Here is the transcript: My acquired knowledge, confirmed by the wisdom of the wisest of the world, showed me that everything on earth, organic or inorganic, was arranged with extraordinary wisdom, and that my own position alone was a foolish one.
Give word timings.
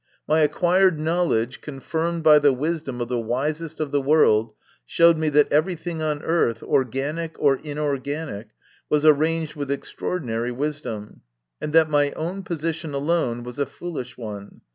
My 0.27 0.39
acquired 0.39 0.99
knowledge, 0.99 1.61
confirmed 1.61 2.23
by 2.23 2.39
the 2.39 2.51
wisdom 2.53 3.01
of 3.01 3.07
the 3.07 3.19
wisest 3.19 3.79
of 3.79 3.91
the 3.91 4.01
world, 4.01 4.51
showed 4.83 5.15
me 5.15 5.29
that 5.29 5.51
everything 5.53 6.01
on 6.01 6.23
earth, 6.23 6.63
organic 6.63 7.35
or 7.37 7.57
inorganic, 7.57 8.47
was 8.89 9.05
arranged 9.05 9.53
with 9.55 9.69
extraordinary 9.69 10.51
wisdom, 10.51 11.21
and 11.61 11.71
that 11.73 11.87
my 11.87 12.13
own 12.13 12.41
position 12.41 12.95
alone 12.95 13.43
was 13.43 13.59
a 13.59 13.67
foolish 13.67 14.17
one. 14.17 14.61